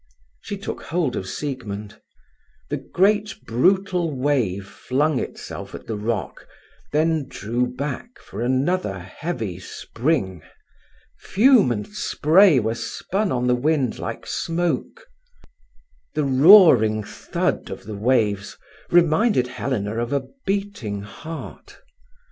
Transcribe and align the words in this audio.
She 0.41 0.57
took 0.57 0.81
hold 0.81 1.15
of 1.15 1.29
Siegmund. 1.29 2.01
The 2.71 2.77
great, 2.77 3.35
brutal 3.45 4.11
wave 4.17 4.67
flung 4.67 5.19
itself 5.19 5.75
at 5.75 5.85
the 5.85 5.95
rock, 5.95 6.47
then 6.91 7.27
drew 7.27 7.67
back 7.67 8.17
for 8.17 8.41
another 8.41 8.97
heavy 8.97 9.59
spring. 9.59 10.41
Fume 11.19 11.71
and 11.71 11.85
spray 11.87 12.59
were 12.59 12.73
spun 12.73 13.31
on 13.31 13.45
the 13.45 13.53
wind 13.53 13.99
like 13.99 14.25
smoke. 14.25 15.05
The 16.15 16.23
roaring 16.25 17.03
thud 17.03 17.69
of 17.69 17.83
the 17.83 17.93
waves 17.95 18.57
reminded 18.89 19.45
Helena 19.45 19.97
of 20.01 20.11
a 20.11 20.23
beating 20.47 21.01
heart. 21.03 21.77